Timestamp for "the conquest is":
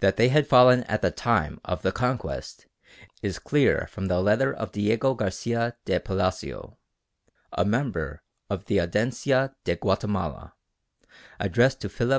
1.80-3.38